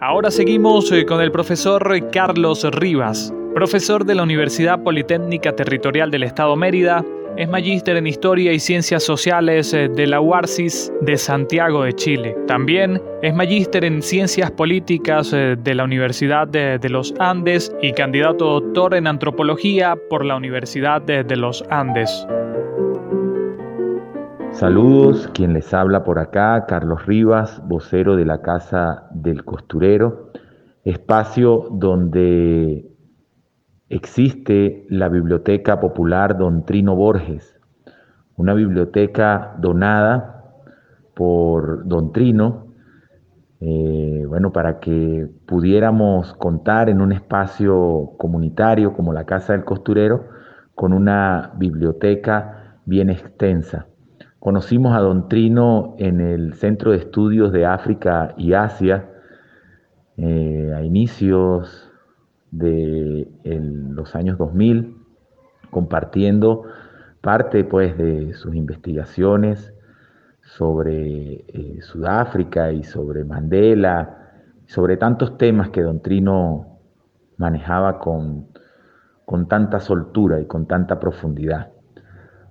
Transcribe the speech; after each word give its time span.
Ahora 0.00 0.30
seguimos 0.30 0.92
eh, 0.92 1.06
con 1.06 1.22
el 1.22 1.32
profesor 1.32 2.10
Carlos 2.10 2.64
Rivas, 2.70 3.32
profesor 3.54 4.04
de 4.04 4.14
la 4.14 4.24
Universidad 4.24 4.82
Politécnica 4.82 5.56
Territorial 5.56 6.10
del 6.10 6.22
Estado 6.22 6.54
Mérida, 6.54 7.02
es 7.38 7.48
magíster 7.48 7.96
en 7.96 8.06
Historia 8.06 8.52
y 8.52 8.58
Ciencias 8.58 9.02
Sociales 9.02 9.72
eh, 9.72 9.88
de 9.88 10.06
la 10.06 10.20
UARCIS 10.20 10.92
de 11.00 11.16
Santiago 11.16 11.84
de 11.84 11.94
Chile. 11.94 12.36
También 12.46 13.00
es 13.22 13.34
magíster 13.34 13.86
en 13.86 14.02
Ciencias 14.02 14.50
Políticas 14.50 15.32
eh, 15.32 15.56
de 15.58 15.74
la 15.74 15.84
Universidad 15.84 16.46
de, 16.46 16.78
los 16.90 17.14
Andes 17.18 17.74
y 17.80 17.92
candidato 17.92 18.60
doctor 18.60 18.94
en 18.94 19.06
Antropología 19.06 19.96
por 20.10 20.26
la 20.26 20.36
Universidad 20.36 21.00
de, 21.00 21.24
de 21.24 21.36
los 21.36 21.64
Andes. 21.70 22.26
Saludos, 24.56 25.28
quien 25.34 25.52
les 25.52 25.74
habla 25.74 26.02
por 26.02 26.18
acá, 26.18 26.64
Carlos 26.66 27.04
Rivas, 27.04 27.60
vocero 27.68 28.16
de 28.16 28.24
la 28.24 28.40
Casa 28.40 29.06
del 29.10 29.44
Costurero, 29.44 30.30
espacio 30.82 31.68
donde 31.72 32.90
existe 33.90 34.86
la 34.88 35.10
Biblioteca 35.10 35.78
Popular 35.78 36.38
Don 36.38 36.64
Trino 36.64 36.96
Borges, 36.96 37.60
una 38.36 38.54
biblioteca 38.54 39.54
donada 39.58 40.46
por 41.14 41.86
Don 41.86 42.12
Trino, 42.12 42.68
eh, 43.60 44.24
bueno, 44.26 44.52
para 44.52 44.80
que 44.80 45.28
pudiéramos 45.44 46.32
contar 46.32 46.88
en 46.88 47.02
un 47.02 47.12
espacio 47.12 48.14
comunitario 48.16 48.94
como 48.94 49.12
la 49.12 49.26
Casa 49.26 49.52
del 49.52 49.66
Costurero 49.66 50.28
con 50.74 50.94
una 50.94 51.52
biblioteca 51.58 52.78
bien 52.86 53.10
extensa. 53.10 53.88
Conocimos 54.46 54.96
a 54.96 55.00
Don 55.00 55.28
Trino 55.28 55.96
en 55.98 56.20
el 56.20 56.54
Centro 56.54 56.92
de 56.92 56.98
Estudios 56.98 57.50
de 57.50 57.66
África 57.66 58.32
y 58.36 58.52
Asia 58.52 59.10
eh, 60.16 60.72
a 60.72 60.84
inicios 60.84 61.90
de 62.52 63.28
los 63.42 64.14
años 64.14 64.38
2000, 64.38 64.98
compartiendo 65.72 66.62
parte 67.20 67.64
pues 67.64 67.98
de 67.98 68.34
sus 68.34 68.54
investigaciones 68.54 69.74
sobre 70.42 71.44
eh, 71.48 71.80
Sudáfrica 71.80 72.70
y 72.70 72.84
sobre 72.84 73.24
Mandela, 73.24 74.30
sobre 74.66 74.96
tantos 74.96 75.38
temas 75.38 75.70
que 75.70 75.82
Don 75.82 76.02
Trino 76.02 76.78
manejaba 77.36 77.98
con, 77.98 78.46
con 79.24 79.48
tanta 79.48 79.80
soltura 79.80 80.40
y 80.40 80.46
con 80.46 80.66
tanta 80.66 81.00
profundidad. 81.00 81.72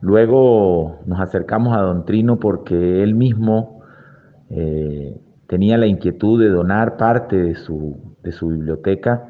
Luego 0.00 1.00
nos 1.06 1.20
acercamos 1.20 1.76
a 1.76 1.80
Don 1.82 2.04
Trino 2.04 2.38
porque 2.38 3.02
él 3.02 3.14
mismo 3.14 3.82
eh, 4.48 5.20
tenía 5.46 5.76
la 5.76 5.86
inquietud 5.86 6.40
de 6.40 6.48
donar 6.48 6.96
parte 6.96 7.36
de 7.36 7.54
su, 7.54 8.16
de 8.22 8.32
su 8.32 8.48
biblioteca 8.48 9.28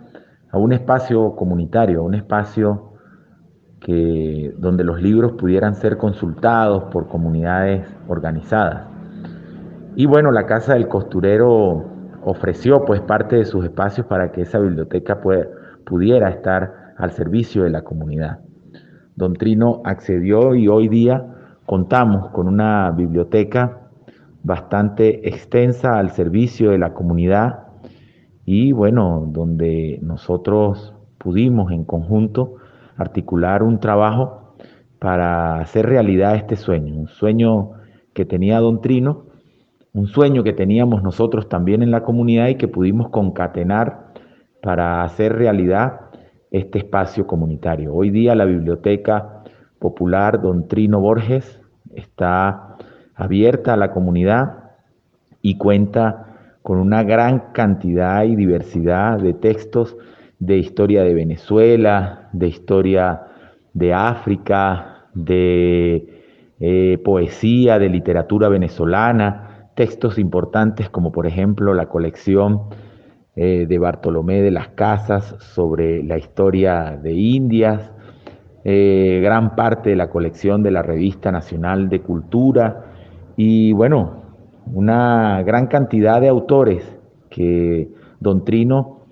a 0.51 0.59
un 0.59 0.73
espacio 0.73 1.35
comunitario, 1.35 2.01
a 2.01 2.03
un 2.03 2.15
espacio 2.15 2.93
que, 3.81 4.55
donde 4.59 4.85
los 4.85 5.01
libros 5.01 5.33
pudieran 5.33 5.75
ser 5.75 5.97
consultados 5.97 6.85
por 6.93 7.09
comunidades 7.09 7.87
organizadas. 8.07 8.87
Y 9.97 10.07
bueno, 10.07 10.31
la 10.31 10.47
Casa 10.47 10.75
del 10.75 10.87
Costurero 10.87 11.85
ofreció 12.23 12.85
pues 12.85 13.01
parte 13.01 13.37
de 13.37 13.45
sus 13.45 13.65
espacios 13.65 14.07
para 14.07 14.31
que 14.31 14.43
esa 14.43 14.59
biblioteca 14.59 15.21
pudiera 15.85 16.29
estar 16.29 16.95
al 16.97 17.11
servicio 17.13 17.65
de 17.65 17.71
la 17.71 17.83
comunidad. 17.83 18.41
Don 19.21 19.35
Trino 19.35 19.83
accedió 19.85 20.55
y 20.55 20.67
hoy 20.67 20.89
día 20.89 21.27
contamos 21.67 22.31
con 22.31 22.49
una 22.49 22.91
biblioteca 22.91 23.91
bastante 24.43 25.29
extensa 25.29 25.99
al 25.99 26.13
servicio 26.13 26.71
de 26.71 26.79
la 26.79 26.95
comunidad 26.95 27.67
y 28.47 28.73
bueno, 28.73 29.27
donde 29.29 29.99
nosotros 30.01 30.95
pudimos 31.19 31.71
en 31.71 31.85
conjunto 31.85 32.55
articular 32.97 33.63
un 33.63 33.79
trabajo 33.79 34.55
para 34.99 35.61
hacer 35.61 35.85
realidad 35.85 36.37
este 36.37 36.57
sueño, 36.57 36.95
un 36.95 37.09
sueño 37.09 37.73
que 38.15 38.25
tenía 38.25 38.59
Don 38.59 38.81
Trino, 38.81 39.27
un 39.93 40.07
sueño 40.07 40.43
que 40.43 40.55
teníamos 40.55 41.03
nosotros 41.03 41.47
también 41.51 41.83
en 41.83 41.91
la 41.91 42.05
comunidad 42.05 42.49
y 42.49 42.55
que 42.55 42.69
pudimos 42.69 43.11
concatenar 43.11 44.15
para 44.63 45.05
hacer 45.05 45.37
realidad 45.37 46.10
este 46.51 46.79
espacio 46.79 47.27
comunitario. 47.27 47.95
Hoy 47.95 48.11
día 48.11 48.35
la 48.35 48.45
Biblioteca 48.45 49.43
Popular 49.79 50.41
Don 50.41 50.69
Trino 50.69 51.01
Borges 51.01 51.61
está 51.95 52.77
abierta 53.15 53.75
a 53.75 53.77
la 53.77 53.93
comunidad 53.93 54.71
y 55.43 55.57
cuenta 55.57 56.27
con 56.63 56.79
una 56.79 57.03
gran 57.03 57.53
cantidad 57.53 58.25
y 58.25 58.37
diversidad 58.37 59.19
de 59.19 59.33
textos 59.33 59.97
de 60.39 60.59
historia 60.59 61.03
de 61.03 61.15
Venezuela, 61.15 62.29
de 62.33 62.49
historia 62.49 63.23
de 63.73 63.95
África, 63.95 65.07
de 65.15 66.23
eh, 66.61 66.99
poesía, 67.05 67.79
de 67.79 67.89
literatura 67.89 68.49
venezolana, 68.49 69.69
textos 69.75 70.19
importantes 70.19 70.91
como 70.91 71.13
por 71.13 71.27
ejemplo 71.27 71.75
la 71.75 71.87
colección 71.87 72.65
eh, 73.37 73.67
de 73.69 73.79
Bartolomé 73.79 74.43
de 74.43 74.51
las 74.51 74.69
Casas 74.69 75.37
sobre 75.39 76.03
la 76.03 76.19
historia 76.19 76.99
de 77.01 77.13
Indias, 77.13 77.93
eh, 78.65 79.21
gran 79.23 79.55
parte 79.55 79.91
de 79.91 79.97
la 79.97 80.11
colección 80.11 80.63
de 80.63 80.71
la 80.71 80.83
Revista 80.83 81.33
Nacional 81.33 81.89
de 81.89 82.03
Cultura 82.03 82.87
y 83.37 83.73
bueno, 83.73 84.25
una 84.67 85.43
gran 85.43 85.69
cantidad 85.69 86.21
de 86.21 86.29
autores 86.29 86.99
que 87.31 87.89
Don 88.19 88.45
Trino 88.45 89.07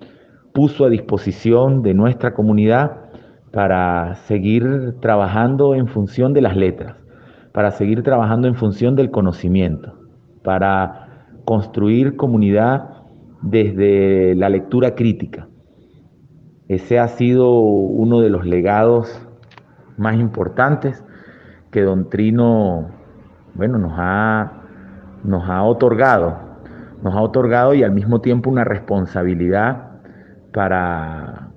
puso 0.53 0.85
a 0.85 0.89
disposición 0.89 1.81
de 1.81 1.93
nuestra 1.93 2.33
comunidad 2.33 3.09
para 3.51 4.15
seguir 4.27 4.95
trabajando 4.99 5.75
en 5.75 5.87
función 5.87 6.33
de 6.33 6.41
las 6.41 6.55
letras, 6.55 6.97
para 7.53 7.71
seguir 7.71 8.03
trabajando 8.03 8.47
en 8.47 8.55
función 8.55 8.95
del 8.95 9.09
conocimiento, 9.09 9.93
para 10.43 11.25
construir 11.45 12.15
comunidad 12.15 12.98
desde 13.41 14.35
la 14.35 14.49
lectura 14.49 14.95
crítica. 14.95 15.47
Ese 16.67 16.99
ha 16.99 17.07
sido 17.07 17.51
uno 17.59 18.21
de 18.21 18.29
los 18.29 18.45
legados 18.45 19.25
más 19.97 20.15
importantes 20.15 21.03
que 21.71 21.81
Don 21.81 22.09
Trino 22.09 22.89
bueno, 23.55 23.77
nos 23.77 23.93
ha 23.97 24.59
nos 25.23 25.49
ha 25.49 25.63
otorgado, 25.63 26.37
nos 27.03 27.13
ha 27.13 27.21
otorgado 27.21 27.73
y 27.73 27.83
al 27.83 27.91
mismo 27.91 28.21
tiempo 28.21 28.49
una 28.49 28.63
responsabilidad 28.63 29.99
para, 30.53 31.49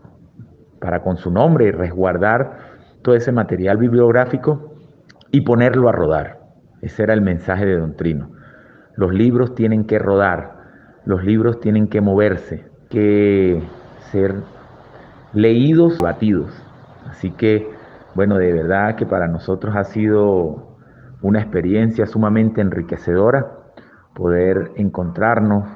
para 0.80 1.02
con 1.02 1.16
su 1.16 1.30
nombre 1.30 1.66
y 1.66 1.70
resguardar 1.70 2.58
todo 3.02 3.14
ese 3.14 3.32
material 3.32 3.76
bibliográfico 3.76 4.74
y 5.30 5.42
ponerlo 5.42 5.88
a 5.88 5.92
rodar. 5.92 6.40
Ese 6.80 7.04
era 7.04 7.14
el 7.14 7.20
mensaje 7.20 7.64
de 7.64 7.78
Don 7.78 7.96
Trino. 7.96 8.30
Los 8.96 9.12
libros 9.12 9.54
tienen 9.54 9.84
que 9.84 9.98
rodar, 9.98 10.61
los 11.04 11.24
libros 11.24 11.60
tienen 11.60 11.88
que 11.88 12.00
moverse, 12.00 12.64
que 12.88 13.62
ser 14.10 14.34
leídos, 15.32 15.98
batidos. 15.98 16.50
Así 17.08 17.30
que, 17.30 17.68
bueno, 18.14 18.38
de 18.38 18.52
verdad 18.52 18.96
que 18.96 19.06
para 19.06 19.28
nosotros 19.28 19.74
ha 19.76 19.84
sido 19.84 20.76
una 21.22 21.40
experiencia 21.40 22.06
sumamente 22.06 22.60
enriquecedora 22.60 23.46
poder 24.14 24.72
encontrarnos 24.76 25.68